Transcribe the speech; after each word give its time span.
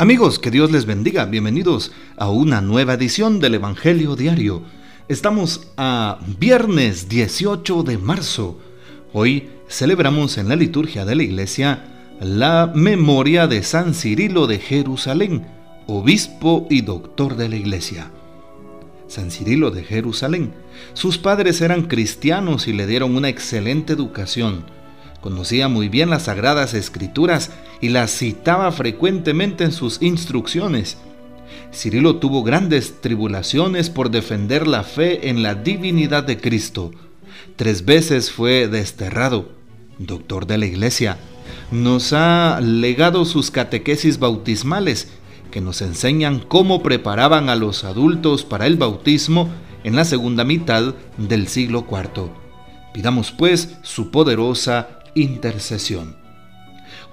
Amigos, 0.00 0.38
que 0.38 0.52
Dios 0.52 0.70
les 0.70 0.86
bendiga. 0.86 1.24
Bienvenidos 1.24 1.90
a 2.16 2.30
una 2.30 2.60
nueva 2.60 2.94
edición 2.94 3.40
del 3.40 3.56
Evangelio 3.56 4.14
Diario. 4.14 4.62
Estamos 5.08 5.72
a 5.76 6.20
viernes 6.38 7.08
18 7.08 7.82
de 7.82 7.98
marzo. 7.98 8.60
Hoy 9.12 9.48
celebramos 9.68 10.38
en 10.38 10.48
la 10.48 10.54
liturgia 10.54 11.04
de 11.04 11.16
la 11.16 11.24
iglesia 11.24 11.82
la 12.20 12.70
memoria 12.72 13.48
de 13.48 13.64
San 13.64 13.92
Cirilo 13.92 14.46
de 14.46 14.60
Jerusalén, 14.60 15.48
obispo 15.88 16.68
y 16.70 16.82
doctor 16.82 17.34
de 17.34 17.48
la 17.48 17.56
iglesia. 17.56 18.12
San 19.08 19.32
Cirilo 19.32 19.72
de 19.72 19.82
Jerusalén. 19.82 20.52
Sus 20.94 21.18
padres 21.18 21.60
eran 21.60 21.88
cristianos 21.88 22.68
y 22.68 22.72
le 22.72 22.86
dieron 22.86 23.16
una 23.16 23.30
excelente 23.30 23.94
educación 23.94 24.64
Conocía 25.20 25.68
muy 25.68 25.88
bien 25.88 26.10
las 26.10 26.24
sagradas 26.24 26.74
escrituras 26.74 27.50
y 27.80 27.88
las 27.88 28.10
citaba 28.10 28.70
frecuentemente 28.72 29.64
en 29.64 29.72
sus 29.72 30.00
instrucciones. 30.00 30.96
Cirilo 31.72 32.16
tuvo 32.16 32.42
grandes 32.42 33.00
tribulaciones 33.00 33.90
por 33.90 34.10
defender 34.10 34.66
la 34.66 34.84
fe 34.84 35.28
en 35.28 35.42
la 35.42 35.54
divinidad 35.54 36.24
de 36.24 36.38
Cristo. 36.40 36.92
Tres 37.56 37.84
veces 37.84 38.30
fue 38.30 38.68
desterrado, 38.68 39.50
doctor 39.98 40.46
de 40.46 40.58
la 40.58 40.66
iglesia. 40.66 41.18
Nos 41.70 42.12
ha 42.12 42.60
legado 42.62 43.24
sus 43.24 43.50
catequesis 43.50 44.18
bautismales, 44.18 45.08
que 45.50 45.60
nos 45.60 45.82
enseñan 45.82 46.40
cómo 46.40 46.82
preparaban 46.82 47.48
a 47.48 47.56
los 47.56 47.84
adultos 47.84 48.44
para 48.44 48.66
el 48.66 48.76
bautismo 48.76 49.48
en 49.84 49.96
la 49.96 50.04
segunda 50.04 50.44
mitad 50.44 50.94
del 51.16 51.48
siglo 51.48 51.86
IV. 51.90 52.30
Pidamos 52.92 53.32
pues 53.32 53.76
su 53.82 54.10
poderosa 54.10 54.97
intercesión. 55.22 56.16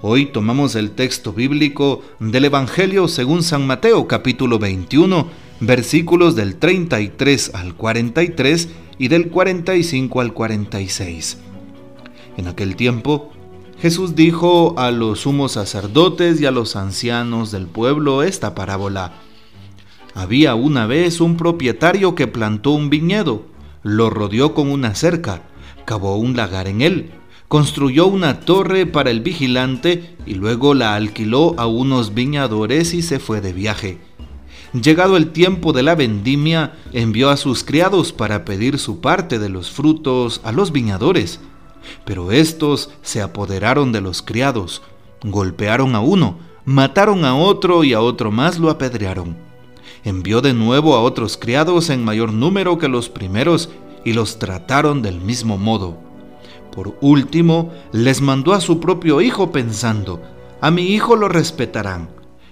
Hoy 0.02 0.26
tomamos 0.26 0.74
el 0.74 0.90
texto 0.90 1.32
bíblico 1.32 2.02
del 2.20 2.44
Evangelio 2.46 3.08
según 3.08 3.42
San 3.42 3.66
Mateo 3.66 4.06
capítulo 4.06 4.58
21, 4.58 5.28
versículos 5.60 6.36
del 6.36 6.56
33 6.56 7.54
al 7.54 7.74
43 7.74 8.68
y 8.98 9.08
del 9.08 9.28
45 9.28 10.20
al 10.20 10.32
46. 10.32 11.38
En 12.36 12.48
aquel 12.48 12.76
tiempo, 12.76 13.32
Jesús 13.78 14.14
dijo 14.14 14.78
a 14.78 14.90
los 14.90 15.20
sumos 15.20 15.52
sacerdotes 15.52 16.40
y 16.40 16.46
a 16.46 16.50
los 16.50 16.76
ancianos 16.76 17.50
del 17.50 17.66
pueblo 17.66 18.22
esta 18.22 18.54
parábola. 18.54 19.14
Había 20.14 20.54
una 20.54 20.86
vez 20.86 21.20
un 21.20 21.36
propietario 21.36 22.14
que 22.14 22.26
plantó 22.26 22.70
un 22.70 22.88
viñedo, 22.88 23.46
lo 23.82 24.08
rodeó 24.08 24.54
con 24.54 24.70
una 24.70 24.94
cerca, 24.94 25.42
cavó 25.84 26.16
un 26.16 26.36
lagar 26.36 26.68
en 26.68 26.80
él, 26.80 27.10
construyó 27.48 28.06
una 28.06 28.40
torre 28.40 28.86
para 28.86 29.10
el 29.10 29.20
vigilante 29.20 30.16
y 30.26 30.34
luego 30.34 30.74
la 30.74 30.94
alquiló 30.94 31.54
a 31.58 31.66
unos 31.66 32.14
viñadores 32.14 32.94
y 32.94 33.02
se 33.02 33.18
fue 33.18 33.40
de 33.40 33.52
viaje. 33.52 33.98
Llegado 34.72 35.16
el 35.16 35.30
tiempo 35.30 35.72
de 35.72 35.82
la 35.82 35.94
vendimia, 35.94 36.74
envió 36.92 37.30
a 37.30 37.36
sus 37.36 37.64
criados 37.64 38.12
para 38.12 38.44
pedir 38.44 38.78
su 38.78 39.00
parte 39.00 39.38
de 39.38 39.48
los 39.48 39.70
frutos 39.70 40.40
a 40.44 40.52
los 40.52 40.72
viñadores. 40.72 41.40
Pero 42.04 42.32
estos 42.32 42.90
se 43.02 43.22
apoderaron 43.22 43.92
de 43.92 44.00
los 44.00 44.22
criados, 44.22 44.82
golpearon 45.22 45.94
a 45.94 46.00
uno, 46.00 46.38
mataron 46.64 47.24
a 47.24 47.36
otro 47.36 47.84
y 47.84 47.94
a 47.94 48.00
otro 48.00 48.32
más 48.32 48.58
lo 48.58 48.70
apedrearon. 48.70 49.36
Envió 50.04 50.40
de 50.40 50.52
nuevo 50.52 50.94
a 50.94 51.00
otros 51.00 51.36
criados 51.36 51.88
en 51.90 52.04
mayor 52.04 52.32
número 52.32 52.76
que 52.76 52.88
los 52.88 53.08
primeros 53.08 53.70
y 54.04 54.12
los 54.12 54.38
trataron 54.38 55.00
del 55.00 55.20
mismo 55.20 55.58
modo. 55.58 56.05
Por 56.76 56.98
último, 57.00 57.72
les 57.90 58.20
mandó 58.20 58.52
a 58.52 58.60
su 58.60 58.80
propio 58.80 59.22
hijo 59.22 59.50
pensando, 59.50 60.20
a 60.60 60.70
mi 60.70 60.88
hijo 60.88 61.16
lo 61.16 61.30
respetarán. 61.30 62.10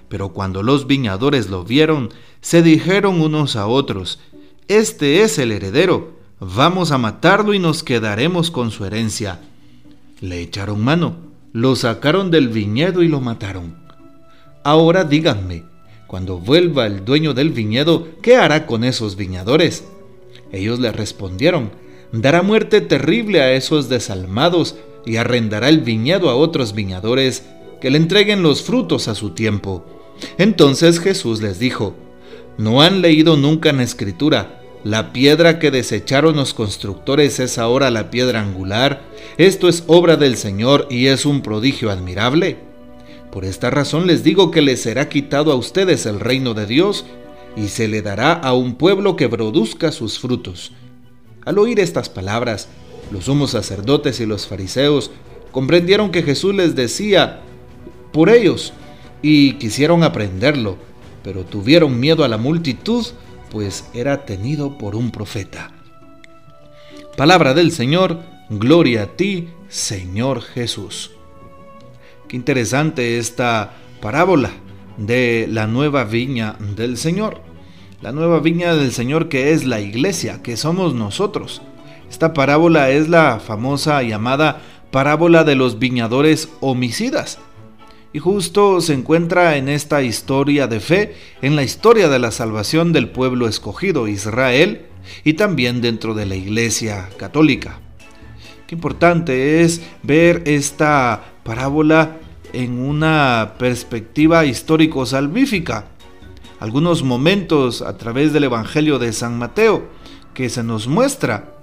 Pero 0.09 0.29
cuando 0.29 0.63
los 0.63 0.87
viñadores 0.87 1.51
lo 1.51 1.63
vieron, 1.63 2.09
se 2.41 2.63
dijeron 2.63 3.21
unos 3.21 3.55
a 3.55 3.67
otros, 3.67 4.19
Este 4.67 5.21
es 5.21 5.37
el 5.37 5.51
heredero, 5.51 6.13
vamos 6.39 6.91
a 6.91 6.97
matarlo 6.97 7.53
y 7.53 7.59
nos 7.59 7.83
quedaremos 7.83 8.49
con 8.49 8.71
su 8.71 8.83
herencia. 8.85 9.41
Le 10.21 10.41
echaron 10.41 10.83
mano, 10.83 11.17
lo 11.53 11.75
sacaron 11.75 12.31
del 12.31 12.49
viñedo 12.49 13.03
y 13.03 13.07
lo 13.07 13.21
mataron. 13.21 13.75
Ahora 14.63 15.03
díganme, 15.03 15.65
cuando 16.07 16.39
vuelva 16.39 16.87
el 16.87 17.05
dueño 17.05 17.35
del 17.35 17.51
viñedo, 17.51 18.07
¿qué 18.23 18.37
hará 18.37 18.65
con 18.65 18.85
esos 18.85 19.17
viñadores? 19.17 19.85
Ellos 20.51 20.79
le 20.79 20.91
respondieron, 20.91 21.69
dará 22.21 22.41
muerte 22.41 22.81
terrible 22.81 23.41
a 23.41 23.53
esos 23.53 23.89
desalmados 23.89 24.75
y 25.05 25.17
arrendará 25.17 25.69
el 25.69 25.79
viñedo 25.79 26.29
a 26.29 26.35
otros 26.35 26.73
viñadores 26.73 27.43
que 27.81 27.89
le 27.89 27.97
entreguen 27.97 28.41
los 28.43 28.63
frutos 28.63 29.07
a 29.07 29.15
su 29.15 29.31
tiempo. 29.31 29.85
Entonces 30.37 30.99
Jesús 30.99 31.41
les 31.41 31.59
dijo, 31.59 31.95
¿no 32.57 32.81
han 32.81 33.01
leído 33.01 33.37
nunca 33.37 33.69
en 33.69 33.81
escritura? 33.81 34.61
La 34.83 35.13
piedra 35.13 35.57
que 35.57 35.71
desecharon 35.71 36.35
los 36.35 36.53
constructores 36.53 37.39
es 37.39 37.57
ahora 37.57 37.89
la 37.89 38.11
piedra 38.11 38.41
angular. 38.41 39.01
Esto 39.37 39.67
es 39.67 39.83
obra 39.87 40.15
del 40.15 40.37
Señor 40.37 40.87
y 40.91 41.07
es 41.07 41.25
un 41.25 41.41
prodigio 41.41 41.89
admirable. 41.89 42.57
Por 43.31 43.45
esta 43.45 43.69
razón 43.71 44.07
les 44.07 44.23
digo 44.23 44.51
que 44.51 44.61
les 44.61 44.81
será 44.81 45.09
quitado 45.09 45.51
a 45.51 45.55
ustedes 45.55 46.05
el 46.05 46.19
reino 46.19 46.53
de 46.53 46.67
Dios 46.67 47.05
y 47.57 47.69
se 47.69 47.87
le 47.87 48.01
dará 48.01 48.33
a 48.33 48.53
un 48.53 48.75
pueblo 48.75 49.15
que 49.15 49.27
produzca 49.27 49.91
sus 49.91 50.19
frutos. 50.19 50.71
Al 51.45 51.59
oír 51.59 51.79
estas 51.79 52.09
palabras, 52.09 52.67
los 53.11 53.25
sumos 53.25 53.51
sacerdotes 53.51 54.19
y 54.19 54.25
los 54.25 54.47
fariseos 54.47 55.11
comprendieron 55.51 56.11
que 56.11 56.23
Jesús 56.23 56.55
les 56.55 56.75
decía 56.75 57.41
por 58.11 58.29
ellos 58.29 58.73
y 59.21 59.53
quisieron 59.53 60.03
aprenderlo, 60.03 60.77
pero 61.23 61.45
tuvieron 61.45 61.99
miedo 61.99 62.23
a 62.23 62.27
la 62.27 62.37
multitud, 62.37 63.05
pues 63.51 63.85
era 63.93 64.25
tenido 64.25 64.77
por 64.77 64.95
un 64.95 65.11
profeta. 65.11 65.71
Palabra 67.15 67.53
del 67.53 67.71
Señor, 67.71 68.21
gloria 68.49 69.03
a 69.03 69.07
ti, 69.15 69.49
Señor 69.69 70.41
Jesús. 70.41 71.11
Qué 72.27 72.35
interesante 72.35 73.19
esta 73.19 73.73
parábola 74.01 74.51
de 74.97 75.47
la 75.49 75.67
nueva 75.67 76.05
viña 76.05 76.57
del 76.75 76.97
Señor 76.97 77.54
la 78.05 78.11
nueva 78.11 78.39
viña 78.39 78.75
del 78.75 78.91
Señor 78.91 79.29
que 79.29 79.51
es 79.51 79.65
la 79.65 79.81
iglesia, 79.81 80.43
que 80.43 80.57
somos 80.57 80.93
nosotros. 80.93 81.63
Esta 82.07 82.35
parábola 82.35 82.91
es 82.91 83.09
la 83.09 83.39
famosa 83.39 84.03
llamada 84.03 84.61
parábola 84.91 85.43
de 85.43 85.55
los 85.55 85.79
viñadores 85.79 86.49
homicidas. 86.59 87.39
Y 88.13 88.19
justo 88.19 88.79
se 88.81 88.93
encuentra 88.93 89.57
en 89.57 89.69
esta 89.69 90.03
historia 90.03 90.67
de 90.67 90.79
fe, 90.81 91.15
en 91.41 91.55
la 91.55 91.63
historia 91.63 92.07
de 92.07 92.19
la 92.19 92.29
salvación 92.29 92.93
del 92.93 93.09
pueblo 93.09 93.47
escogido, 93.47 94.07
Israel, 94.07 94.85
y 95.23 95.33
también 95.33 95.81
dentro 95.81 96.13
de 96.13 96.27
la 96.27 96.35
iglesia 96.35 97.09
católica. 97.17 97.79
Qué 98.67 98.75
importante 98.75 99.63
es 99.63 99.81
ver 100.03 100.43
esta 100.45 101.23
parábola 101.43 102.17
en 102.53 102.77
una 102.77 103.55
perspectiva 103.57 104.45
histórico-salvífica 104.45 105.94
algunos 106.59 107.03
momentos 107.03 107.81
a 107.81 107.97
través 107.97 108.33
del 108.33 108.45
Evangelio 108.45 108.99
de 108.99 109.13
San 109.13 109.37
Mateo, 109.37 109.87
que 110.33 110.49
se 110.49 110.63
nos 110.63 110.87
muestra 110.87 111.55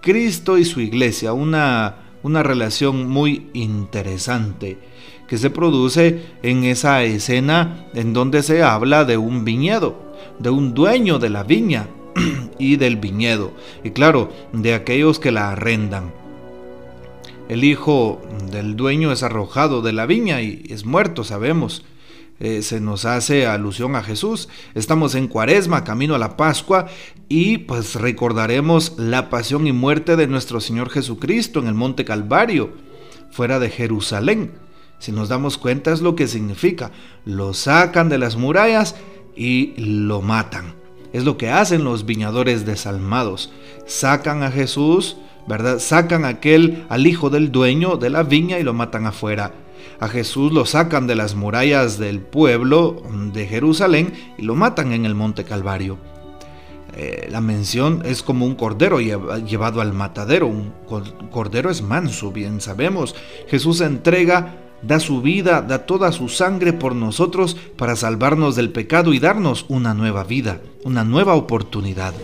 Cristo 0.00 0.58
y 0.58 0.64
su 0.64 0.80
iglesia, 0.80 1.32
una, 1.32 1.96
una 2.22 2.42
relación 2.42 3.08
muy 3.08 3.48
interesante 3.52 4.78
que 5.30 5.38
se 5.38 5.48
produce 5.48 6.24
en 6.42 6.64
esa 6.64 7.04
escena 7.04 7.86
en 7.94 8.12
donde 8.12 8.42
se 8.42 8.64
habla 8.64 9.04
de 9.04 9.16
un 9.16 9.44
viñedo, 9.44 9.94
de 10.40 10.50
un 10.50 10.74
dueño 10.74 11.20
de 11.20 11.30
la 11.30 11.44
viña 11.44 11.86
y 12.58 12.74
del 12.76 12.96
viñedo, 12.96 13.52
y 13.84 13.90
claro, 13.90 14.32
de 14.52 14.74
aquellos 14.74 15.20
que 15.20 15.30
la 15.30 15.52
arrendan. 15.52 16.12
El 17.48 17.62
hijo 17.62 18.20
del 18.50 18.74
dueño 18.74 19.12
es 19.12 19.22
arrojado 19.22 19.82
de 19.82 19.92
la 19.92 20.06
viña 20.06 20.42
y 20.42 20.64
es 20.68 20.84
muerto, 20.84 21.22
sabemos. 21.22 21.84
Eh, 22.40 22.62
se 22.62 22.80
nos 22.80 23.04
hace 23.04 23.46
alusión 23.46 23.94
a 23.96 24.02
Jesús. 24.02 24.48
Estamos 24.74 25.14
en 25.14 25.28
Cuaresma, 25.28 25.84
camino 25.84 26.14
a 26.14 26.18
la 26.18 26.38
Pascua, 26.38 26.86
y 27.28 27.58
pues 27.58 27.94
recordaremos 27.94 28.94
la 28.96 29.28
pasión 29.28 29.66
y 29.66 29.72
muerte 29.72 30.16
de 30.16 30.26
nuestro 30.26 30.60
Señor 30.60 30.88
Jesucristo 30.88 31.60
en 31.60 31.66
el 31.66 31.74
Monte 31.74 32.06
Calvario, 32.06 32.72
fuera 33.30 33.58
de 33.58 33.68
Jerusalén. 33.68 34.52
Si 34.98 35.12
nos 35.12 35.28
damos 35.28 35.58
cuenta 35.58 35.92
es 35.92 36.00
lo 36.00 36.16
que 36.16 36.28
significa. 36.28 36.92
Lo 37.26 37.52
sacan 37.52 38.08
de 38.08 38.18
las 38.18 38.36
murallas 38.36 38.96
y 39.36 39.74
lo 39.76 40.22
matan. 40.22 40.74
Es 41.12 41.24
lo 41.24 41.36
que 41.36 41.50
hacen 41.50 41.84
los 41.84 42.06
viñadores 42.06 42.64
desalmados. 42.64 43.52
Sacan 43.86 44.42
a 44.42 44.50
Jesús, 44.50 45.16
¿verdad? 45.46 45.78
Sacan 45.78 46.24
aquel 46.24 46.84
al 46.88 47.06
hijo 47.06 47.28
del 47.28 47.52
dueño 47.52 47.96
de 47.96 48.10
la 48.10 48.22
viña 48.22 48.58
y 48.58 48.62
lo 48.62 48.72
matan 48.72 49.06
afuera. 49.06 49.52
A 49.98 50.08
Jesús 50.08 50.52
lo 50.52 50.66
sacan 50.66 51.06
de 51.06 51.14
las 51.14 51.34
murallas 51.34 51.98
del 51.98 52.20
pueblo 52.20 53.02
de 53.32 53.46
Jerusalén 53.46 54.12
y 54.38 54.42
lo 54.42 54.54
matan 54.54 54.92
en 54.92 55.04
el 55.04 55.14
monte 55.14 55.44
Calvario. 55.44 55.98
Eh, 56.96 57.28
la 57.30 57.40
mención 57.40 58.02
es 58.04 58.22
como 58.22 58.46
un 58.46 58.54
cordero 58.54 59.00
llevado 59.00 59.80
al 59.80 59.92
matadero. 59.92 60.46
Un 60.46 60.72
cordero 61.30 61.70
es 61.70 61.82
manso, 61.82 62.32
bien 62.32 62.60
sabemos. 62.60 63.14
Jesús 63.48 63.80
entrega 63.80 64.56
da 64.82 64.98
su 64.98 65.20
vida, 65.20 65.62
da 65.62 65.84
toda 65.86 66.12
su 66.12 66.28
sangre 66.28 66.72
por 66.72 66.94
nosotros 66.94 67.56
para 67.76 67.96
salvarnos 67.96 68.56
del 68.56 68.70
pecado 68.70 69.12
y 69.12 69.18
darnos 69.18 69.66
una 69.68 69.94
nueva 69.94 70.24
vida, 70.24 70.60
una 70.84 71.04
nueva 71.04 71.34
oportunidad. 71.34 72.14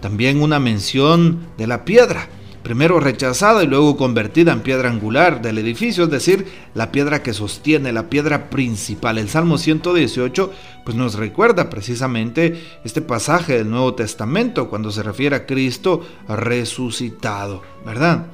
También 0.00 0.42
una 0.42 0.58
mención 0.58 1.46
de 1.58 1.66
la 1.66 1.84
piedra, 1.84 2.28
primero 2.62 3.00
rechazada 3.00 3.62
y 3.62 3.66
luego 3.66 3.96
convertida 3.96 4.52
en 4.52 4.60
piedra 4.60 4.88
angular 4.88 5.42
del 5.42 5.58
edificio, 5.58 6.04
es 6.04 6.10
decir, 6.10 6.46
la 6.74 6.92
piedra 6.92 7.22
que 7.22 7.32
sostiene, 7.32 7.92
la 7.92 8.08
piedra 8.08 8.50
principal. 8.50 9.18
El 9.18 9.28
Salmo 9.28 9.58
118 9.58 10.52
pues 10.84 10.96
nos 10.96 11.14
recuerda 11.14 11.70
precisamente 11.70 12.62
este 12.84 13.02
pasaje 13.02 13.58
del 13.58 13.70
Nuevo 13.70 13.94
Testamento 13.94 14.68
cuando 14.68 14.90
se 14.90 15.02
refiere 15.02 15.36
a 15.36 15.46
Cristo 15.46 16.06
resucitado, 16.28 17.62
¿verdad? 17.84 18.26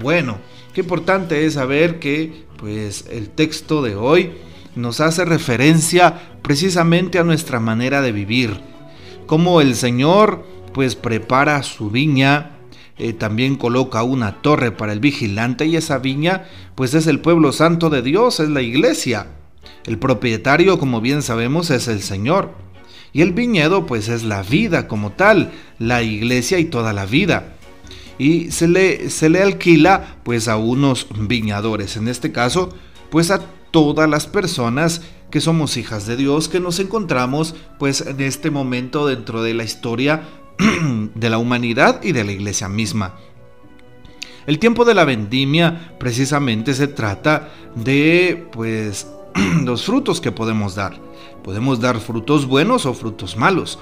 Bueno, 0.00 0.38
qué 0.74 0.82
importante 0.82 1.44
es 1.46 1.54
saber 1.54 1.98
que 1.98 2.44
pues 2.56 3.06
el 3.10 3.30
texto 3.30 3.82
de 3.82 3.96
hoy 3.96 4.32
nos 4.76 5.00
hace 5.00 5.24
referencia 5.24 6.38
precisamente 6.42 7.18
a 7.18 7.24
nuestra 7.24 7.58
manera 7.58 8.02
de 8.02 8.12
vivir, 8.12 8.60
cómo 9.26 9.60
el 9.60 9.74
Señor 9.74 10.44
pues 10.72 10.94
prepara 10.94 11.62
su 11.62 11.90
viña, 11.90 12.59
eh, 13.00 13.14
también 13.14 13.56
coloca 13.56 14.02
una 14.02 14.42
torre 14.42 14.72
para 14.72 14.92
el 14.92 15.00
vigilante 15.00 15.64
y 15.64 15.74
esa 15.74 15.96
viña 15.96 16.44
pues 16.74 16.92
es 16.92 17.06
el 17.06 17.20
pueblo 17.20 17.50
santo 17.50 17.88
de 17.88 18.02
Dios, 18.02 18.40
es 18.40 18.50
la 18.50 18.60
iglesia. 18.60 19.28
El 19.86 19.98
propietario, 19.98 20.78
como 20.78 21.00
bien 21.00 21.22
sabemos, 21.22 21.70
es 21.70 21.88
el 21.88 22.02
Señor. 22.02 22.52
Y 23.14 23.22
el 23.22 23.32
viñedo 23.32 23.86
pues 23.86 24.10
es 24.10 24.22
la 24.22 24.42
vida 24.42 24.86
como 24.86 25.12
tal, 25.12 25.50
la 25.78 26.02
iglesia 26.02 26.58
y 26.58 26.66
toda 26.66 26.92
la 26.92 27.06
vida. 27.06 27.54
Y 28.18 28.50
se 28.50 28.68
le, 28.68 29.08
se 29.08 29.30
le 29.30 29.42
alquila 29.42 30.16
pues 30.22 30.46
a 30.46 30.58
unos 30.58 31.06
viñadores, 31.18 31.96
en 31.96 32.06
este 32.06 32.32
caso 32.32 32.68
pues 33.10 33.30
a 33.30 33.40
todas 33.70 34.10
las 34.10 34.26
personas 34.26 35.00
que 35.30 35.40
somos 35.40 35.78
hijas 35.78 36.06
de 36.06 36.16
Dios, 36.16 36.50
que 36.50 36.60
nos 36.60 36.78
encontramos 36.80 37.54
pues 37.78 38.02
en 38.02 38.20
este 38.20 38.50
momento 38.50 39.06
dentro 39.06 39.42
de 39.42 39.54
la 39.54 39.64
historia 39.64 40.22
de 41.14 41.30
la 41.30 41.38
humanidad 41.38 42.02
y 42.02 42.12
de 42.12 42.24
la 42.24 42.32
iglesia 42.32 42.68
misma. 42.68 43.14
El 44.46 44.58
tiempo 44.58 44.84
de 44.84 44.94
la 44.94 45.04
vendimia 45.04 45.92
precisamente 45.98 46.74
se 46.74 46.88
trata 46.88 47.50
de 47.74 48.48
pues 48.52 49.06
los 49.64 49.84
frutos 49.84 50.20
que 50.20 50.32
podemos 50.32 50.74
dar. 50.74 50.98
Podemos 51.44 51.80
dar 51.80 52.00
frutos 52.00 52.46
buenos 52.46 52.86
o 52.86 52.94
frutos 52.94 53.36
malos. 53.36 53.78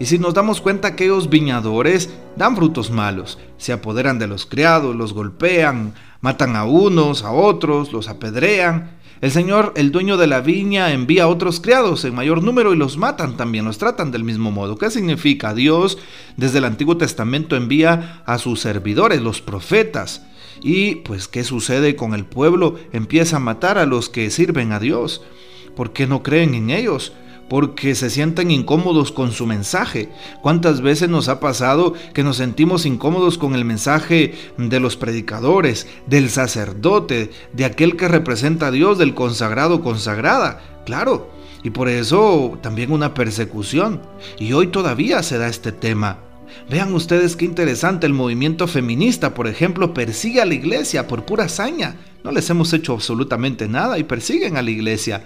Y 0.00 0.06
si 0.06 0.18
nos 0.18 0.34
damos 0.34 0.60
cuenta 0.60 0.88
aquellos 0.88 1.28
viñadores 1.28 2.14
dan 2.36 2.56
frutos 2.56 2.90
malos, 2.90 3.38
se 3.58 3.72
apoderan 3.72 4.18
de 4.18 4.26
los 4.26 4.46
criados, 4.46 4.96
los 4.96 5.12
golpean, 5.12 5.94
matan 6.20 6.56
a 6.56 6.64
unos, 6.64 7.22
a 7.22 7.32
otros, 7.32 7.92
los 7.92 8.08
apedrean, 8.08 8.96
el 9.24 9.30
Señor, 9.30 9.72
el 9.74 9.90
dueño 9.90 10.18
de 10.18 10.26
la 10.26 10.42
viña, 10.42 10.92
envía 10.92 11.22
a 11.22 11.28
otros 11.28 11.58
criados 11.58 12.04
en 12.04 12.14
mayor 12.14 12.42
número 12.42 12.74
y 12.74 12.76
los 12.76 12.98
matan 12.98 13.38
también, 13.38 13.64
los 13.64 13.78
tratan 13.78 14.10
del 14.10 14.22
mismo 14.22 14.50
modo. 14.50 14.76
¿Qué 14.76 14.90
significa? 14.90 15.54
Dios 15.54 15.96
desde 16.36 16.58
el 16.58 16.66
Antiguo 16.66 16.98
Testamento 16.98 17.56
envía 17.56 18.22
a 18.26 18.36
sus 18.36 18.60
servidores, 18.60 19.22
los 19.22 19.40
profetas. 19.40 20.26
Y 20.60 20.96
pues, 20.96 21.26
¿qué 21.26 21.42
sucede 21.42 21.96
con 21.96 22.12
el 22.12 22.26
pueblo? 22.26 22.76
Empieza 22.92 23.36
a 23.36 23.40
matar 23.40 23.78
a 23.78 23.86
los 23.86 24.10
que 24.10 24.30
sirven 24.30 24.72
a 24.72 24.78
Dios. 24.78 25.22
¿Por 25.74 25.94
qué 25.94 26.06
no 26.06 26.22
creen 26.22 26.52
en 26.52 26.68
ellos? 26.68 27.14
Porque 27.48 27.94
se 27.94 28.10
sienten 28.10 28.50
incómodos 28.50 29.12
con 29.12 29.32
su 29.32 29.46
mensaje. 29.46 30.08
¿Cuántas 30.42 30.80
veces 30.80 31.08
nos 31.08 31.28
ha 31.28 31.40
pasado 31.40 31.94
que 32.12 32.22
nos 32.22 32.36
sentimos 32.36 32.86
incómodos 32.86 33.38
con 33.38 33.54
el 33.54 33.64
mensaje 33.64 34.34
de 34.56 34.80
los 34.80 34.96
predicadores, 34.96 35.86
del 36.06 36.30
sacerdote, 36.30 37.30
de 37.52 37.64
aquel 37.64 37.96
que 37.96 38.08
representa 38.08 38.68
a 38.68 38.70
Dios, 38.70 38.98
del 38.98 39.14
consagrado 39.14 39.82
consagrada? 39.82 40.60
Claro, 40.84 41.30
y 41.62 41.70
por 41.70 41.88
eso 41.88 42.58
también 42.62 42.92
una 42.92 43.14
persecución. 43.14 44.02
Y 44.38 44.52
hoy 44.52 44.68
todavía 44.68 45.22
se 45.22 45.38
da 45.38 45.48
este 45.48 45.72
tema. 45.72 46.18
Vean 46.70 46.94
ustedes 46.94 47.36
qué 47.36 47.44
interesante 47.44 48.06
el 48.06 48.12
movimiento 48.12 48.66
feminista, 48.66 49.34
por 49.34 49.48
ejemplo, 49.48 49.92
persigue 49.92 50.40
a 50.40 50.44
la 50.44 50.54
iglesia 50.54 51.08
por 51.08 51.24
pura 51.24 51.44
hazaña. 51.44 51.96
No 52.22 52.32
les 52.32 52.48
hemos 52.48 52.72
hecho 52.72 52.94
absolutamente 52.94 53.68
nada 53.68 53.98
y 53.98 54.04
persiguen 54.04 54.56
a 54.56 54.62
la 54.62 54.70
iglesia. 54.70 55.24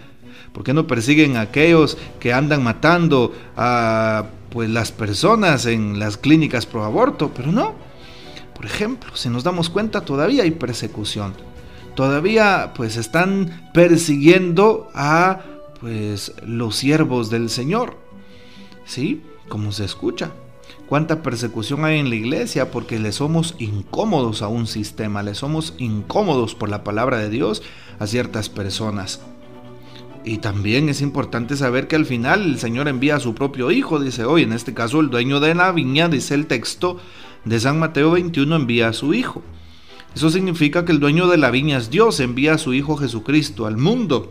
¿Por 0.53 0.65
qué 0.65 0.75
no 0.75 0.87
persiguen 0.87 1.37
a 1.37 1.43
aquellos 1.43 1.99
que 2.21 2.33
andan 2.33 2.63
matando 2.63 3.33
a 3.57 4.27
pues, 4.51 4.69
las 4.71 4.93
personas 4.93 5.67
en 5.67 5.99
las 5.99 6.17
clínicas 6.17 6.67
pro 6.67 6.85
aborto? 6.85 7.31
Pero 7.35 7.53
no. 7.53 7.75
Por 8.55 8.67
ejemplo, 8.67 9.15
si 9.15 9.29
nos 9.29 9.45
damos 9.45 9.71
cuenta, 9.71 10.01
todavía 10.01 10.43
hay 10.43 10.51
persecución. 10.51 11.35
Todavía 11.95 12.73
pues 12.75 12.97
están 12.97 13.71
persiguiendo 13.73 14.89
a 14.95 15.41
pues 15.81 16.33
los 16.45 16.77
siervos 16.77 17.31
del 17.31 17.51
Señor. 17.51 17.97
¿Sí? 18.85 19.23
Como 19.49 19.73
se 19.73 19.85
escucha. 19.85 20.31
Cuánta 20.89 21.23
persecución 21.23 21.85
hay 21.85 21.99
en 21.99 22.09
la 22.09 22.15
iglesia 22.15 22.71
porque 22.71 22.99
le 22.99 23.13
somos 23.13 23.55
incómodos 23.59 24.43
a 24.43 24.49
un 24.49 24.67
sistema, 24.67 25.23
le 25.23 25.35
somos 25.35 25.75
incómodos 25.79 26.55
por 26.55 26.69
la 26.69 26.83
palabra 26.83 27.19
de 27.19 27.29
Dios 27.29 27.63
a 27.99 28.07
ciertas 28.07 28.49
personas. 28.49 29.21
Y 30.29 30.37
también 30.37 30.91
es 30.91 31.01
importante 31.01 31.57
saber 31.57 31.89
que 31.89 31.97
al 31.97 32.05
final 32.05 32.45
el 32.45 32.59
Señor 32.59 32.87
envía 32.87 33.17
a 33.17 33.21
su 33.21 33.35
propio 33.35 33.71
Hijo, 33.71 33.99
dice 33.99 34.27
hoy, 34.27 34.43
en 34.43 34.53
este 34.53 34.75
caso 34.75 35.01
el 35.01 35.09
dueño 35.09 35.41
de 35.41 35.55
la 35.55 35.73
viña, 35.73 36.11
dice 36.11 36.35
el 36.35 36.47
texto 36.47 36.99
de 37.47 37.59
San 37.59 37.79
Mateo 37.79 38.11
21, 38.11 38.55
envía 38.55 38.89
a 38.89 38.93
su 38.93 39.15
Hijo. 39.15 39.43
Eso 40.15 40.29
significa 40.29 40.85
que 40.85 40.93
el 40.93 41.01
dueño 41.01 41.29
de 41.29 41.39
la 41.39 41.51
viña 41.51 41.79
es 41.79 41.89
Dios, 41.89 42.21
envía 42.21 42.53
a 42.53 42.59
su 42.59 42.75
Hijo 42.75 42.99
Jesucristo 42.99 43.65
al 43.65 43.79
mundo. 43.79 44.31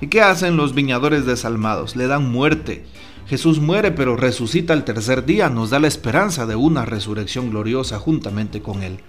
¿Y 0.00 0.06
qué 0.06 0.22
hacen 0.22 0.56
los 0.56 0.74
viñadores 0.74 1.26
desalmados? 1.26 1.96
Le 1.96 2.06
dan 2.06 2.32
muerte. 2.32 2.86
Jesús 3.28 3.60
muere 3.60 3.92
pero 3.92 4.16
resucita 4.16 4.72
al 4.72 4.84
tercer 4.84 5.26
día, 5.26 5.50
nos 5.50 5.68
da 5.68 5.78
la 5.78 5.88
esperanza 5.88 6.46
de 6.46 6.56
una 6.56 6.86
resurrección 6.86 7.50
gloriosa 7.50 7.98
juntamente 7.98 8.62
con 8.62 8.82
Él. 8.82 9.00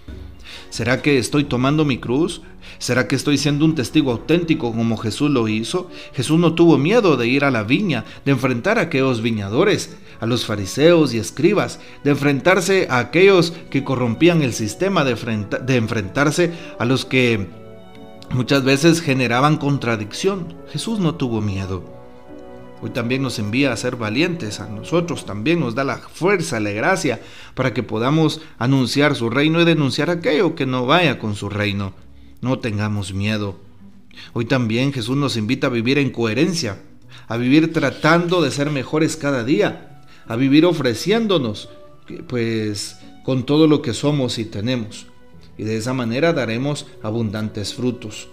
¿Será 0.70 1.02
que 1.02 1.18
estoy 1.18 1.46
tomando 1.46 1.86
mi 1.86 1.98
cruz? 1.98 2.42
¿Será 2.80 3.08
que 3.08 3.16
estoy 3.16 3.38
siendo 3.38 3.66
un 3.66 3.76
testigo 3.76 4.12
auténtico 4.12 4.72
como 4.72 4.98
Jesús 4.98 5.32
lo 5.32 5.48
hizo? 5.48 5.90
Jesús 6.14 6.40
no 6.40 6.54
tuvo 6.54 6.78
miedo 6.78 7.18
de 7.18 7.28
ir 7.28 7.44
a 7.44 7.52
la 7.52 7.64
viña, 7.64 8.06
de 8.26 8.32
enfrentar 8.32 8.78
a 8.78 8.84
aquellos 8.84 9.22
viñadores, 9.22 9.98
a 10.20 10.26
los 10.26 10.46
fariseos 10.46 11.14
y 11.14 11.20
escribas, 11.20 11.80
de 12.04 12.12
enfrentarse 12.12 12.88
a 12.90 13.00
aquellos 13.00 13.54
que 13.72 13.84
corrompían 13.84 14.42
el 14.42 14.54
sistema, 14.54 15.04
de, 15.04 15.76
enfrentarse 15.76 16.52
a 16.78 16.86
los 16.86 17.06
que 17.06 17.48
muchas 18.32 18.64
veces 18.64 19.02
generaban 19.02 19.58
contradicción. 19.58 20.56
Jesús 20.72 21.00
no 21.00 21.16
tuvo 21.16 21.42
miedo. 21.42 21.97
Hoy 22.82 22.92
también 22.92 23.24
nos 23.24 23.40
envía 23.40 23.74
a 23.74 23.78
ser 23.78 23.96
valientes, 23.96 24.60
a 24.60 24.68
nosotros 24.68 25.26
también 25.26 25.60
nos 25.60 25.74
da 25.74 25.84
la 25.84 25.98
fuerza, 25.98 26.60
la 26.60 26.70
gracia, 26.70 27.20
para 27.56 27.74
que 27.74 27.82
podamos 27.82 28.42
anunciar 28.60 29.16
su 29.16 29.32
reino 29.32 29.62
y 29.62 29.66
denunciar 29.66 30.12
aquello 30.12 30.54
que 30.54 30.68
no 30.68 30.86
vaya 30.86 31.18
con 31.18 31.36
su 31.36 31.50
reino. 31.50 31.94
No 32.42 32.60
tengamos 32.60 33.14
miedo. 33.14 33.56
Hoy 34.34 34.46
también 34.46 34.94
Jesús 34.94 35.18
nos 35.18 35.38
invita 35.38 35.68
a 35.68 35.72
vivir 35.72 35.98
en 35.98 36.12
coherencia, 36.12 36.80
a 37.28 37.38
vivir 37.38 37.74
tratando 37.74 38.42
de 38.42 38.52
ser 38.52 38.70
mejores 38.70 39.18
cada 39.18 39.44
día, 39.44 40.06
a 40.28 40.36
vivir 40.36 40.64
ofreciéndonos, 40.66 41.70
pues, 42.28 43.00
con 43.26 43.46
todo 43.46 43.68
lo 43.68 43.82
que 43.82 43.94
somos 43.94 44.38
y 44.38 44.46
tenemos. 44.46 45.08
Y 45.58 45.64
de 45.64 45.78
esa 45.78 45.94
manera 45.94 46.34
daremos 46.34 46.86
abundantes 47.02 47.74
frutos. 47.74 48.30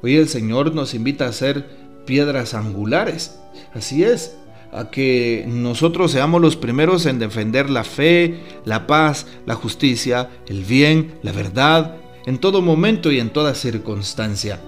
Hoy 0.00 0.14
el 0.14 0.28
Señor 0.28 0.74
nos 0.74 0.94
invita 0.94 1.26
a 1.26 1.32
ser 1.32 1.87
piedras 2.08 2.54
angulares, 2.54 3.38
Así 3.74 4.02
es, 4.02 4.36
a 4.72 4.90
que 4.90 5.44
nosotros 5.46 6.12
seamos 6.12 6.40
los 6.40 6.56
primeros 6.56 7.06
en 7.06 7.18
defender 7.18 7.70
la 7.70 7.84
fe, 7.84 8.40
la 8.64 8.86
paz, 8.86 9.26
la 9.46 9.54
justicia, 9.54 10.30
el 10.46 10.64
bien, 10.64 11.14
la 11.22 11.32
verdad, 11.32 11.96
en 12.26 12.38
todo 12.38 12.62
momento 12.62 13.12
y 13.12 13.20
en 13.20 13.30
toda 13.30 13.54
circunstancia. 13.54 14.60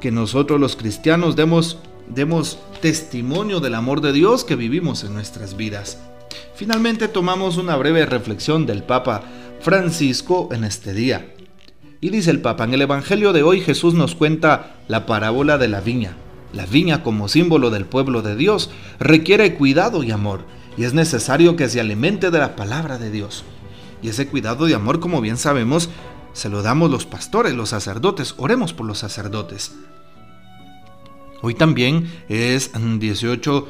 Que 0.00 0.10
nosotros 0.10 0.60
los 0.60 0.76
cristianos 0.76 1.36
demos, 1.36 1.78
demos 2.08 2.58
testimonio 2.80 3.60
del 3.60 3.74
amor 3.74 4.00
de 4.00 4.12
Dios 4.12 4.44
que 4.44 4.56
vivimos 4.56 5.04
en 5.04 5.14
nuestras 5.14 5.56
vidas. 5.56 5.98
Finalmente 6.54 7.08
tomamos 7.08 7.56
una 7.56 7.76
breve 7.76 8.06
reflexión 8.06 8.66
del 8.66 8.82
Papa 8.82 9.22
Francisco 9.60 10.48
en 10.52 10.64
este 10.64 10.92
día. 10.92 11.34
Y 12.00 12.10
dice 12.10 12.30
el 12.30 12.40
Papa, 12.40 12.64
en 12.64 12.74
el 12.74 12.82
Evangelio 12.82 13.32
de 13.32 13.42
hoy 13.42 13.60
Jesús 13.60 13.94
nos 13.94 14.14
cuenta 14.14 14.76
la 14.88 15.04
parábola 15.06 15.58
de 15.58 15.68
la 15.68 15.80
viña. 15.80 16.16
La 16.52 16.66
viña 16.66 17.02
como 17.02 17.28
símbolo 17.28 17.70
del 17.70 17.86
pueblo 17.86 18.22
de 18.22 18.36
Dios 18.36 18.70
requiere 18.98 19.54
cuidado 19.54 20.02
y 20.02 20.10
amor, 20.10 20.44
y 20.76 20.84
es 20.84 20.94
necesario 20.94 21.56
que 21.56 21.68
se 21.68 21.80
alimente 21.80 22.30
de 22.30 22.38
la 22.38 22.56
palabra 22.56 22.98
de 22.98 23.10
Dios. 23.10 23.44
Y 24.02 24.08
ese 24.08 24.26
cuidado 24.28 24.68
y 24.68 24.72
amor, 24.72 25.00
como 25.00 25.20
bien 25.20 25.36
sabemos, 25.36 25.90
se 26.32 26.48
lo 26.48 26.62
damos 26.62 26.90
los 26.90 27.06
pastores, 27.06 27.54
los 27.54 27.70
sacerdotes. 27.70 28.34
Oremos 28.38 28.72
por 28.72 28.86
los 28.86 28.98
sacerdotes. 28.98 29.72
Hoy 31.42 31.54
también 31.54 32.10
es 32.28 32.72
18 32.74 33.68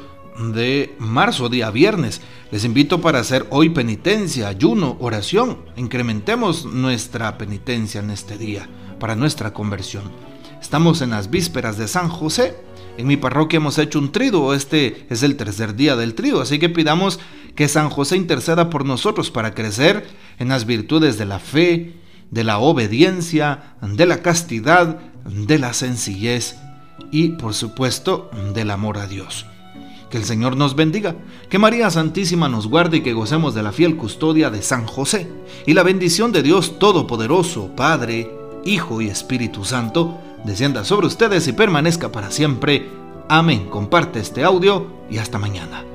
de 0.53 0.95
marzo, 0.99 1.49
día 1.49 1.71
viernes. 1.71 2.21
Les 2.51 2.65
invito 2.65 3.01
para 3.01 3.19
hacer 3.19 3.47
hoy 3.49 3.69
penitencia, 3.69 4.47
ayuno, 4.47 4.97
oración. 4.99 5.57
Incrementemos 5.75 6.65
nuestra 6.65 7.37
penitencia 7.37 7.99
en 7.99 8.11
este 8.11 8.37
día 8.37 8.67
para 8.99 9.15
nuestra 9.15 9.53
conversión. 9.53 10.03
estamos 10.61 11.01
en 11.01 11.09
las 11.09 11.29
vísperas 11.29 11.77
de 11.77 11.87
San 11.87 12.07
José. 12.07 12.55
En 13.01 13.07
mi 13.07 13.17
parroquia 13.17 13.57
hemos 13.57 13.79
hecho 13.79 13.97
un 13.97 14.11
trido, 14.11 14.53
este 14.53 15.07
es 15.09 15.23
el 15.23 15.35
tercer 15.35 15.75
día 15.75 15.95
del 15.95 16.13
trido, 16.13 16.39
así 16.39 16.59
que 16.59 16.69
pidamos 16.69 17.19
que 17.55 17.67
San 17.67 17.89
José 17.89 18.15
interceda 18.15 18.69
por 18.69 18.85
nosotros 18.85 19.31
para 19.31 19.55
crecer 19.55 20.07
en 20.37 20.49
las 20.49 20.67
virtudes 20.67 21.17
de 21.17 21.25
la 21.25 21.39
fe, 21.39 21.95
de 22.29 22.43
la 22.43 22.59
obediencia, 22.59 23.73
de 23.81 24.05
la 24.05 24.21
castidad, 24.21 24.99
de 25.25 25.57
la 25.57 25.73
sencillez 25.73 26.57
y 27.11 27.29
por 27.29 27.55
supuesto 27.55 28.29
del 28.53 28.69
amor 28.69 28.99
a 28.99 29.07
Dios. 29.07 29.47
Que 30.11 30.17
el 30.17 30.23
Señor 30.23 30.55
nos 30.55 30.75
bendiga, 30.75 31.15
que 31.49 31.57
María 31.57 31.89
Santísima 31.89 32.49
nos 32.49 32.67
guarde 32.67 32.97
y 32.97 33.01
que 33.01 33.13
gocemos 33.13 33.55
de 33.55 33.63
la 33.63 33.71
fiel 33.71 33.97
custodia 33.97 34.51
de 34.51 34.61
San 34.61 34.85
José. 34.85 35.27
Y 35.65 35.73
la 35.73 35.81
bendición 35.81 36.31
de 36.31 36.43
Dios 36.43 36.77
Todopoderoso, 36.77 37.75
Padre, 37.75 38.29
Hijo 38.63 39.01
y 39.01 39.07
Espíritu 39.07 39.65
Santo, 39.65 40.19
descienda 40.43 40.83
sobre 40.83 41.07
ustedes 41.07 41.47
y 41.47 41.53
permanezca 41.53 42.11
para 42.11 42.31
siempre. 42.31 42.89
Amén. 43.29 43.67
Comparte 43.69 44.19
este 44.19 44.43
audio 44.43 44.87
y 45.09 45.17
hasta 45.17 45.37
mañana. 45.37 45.90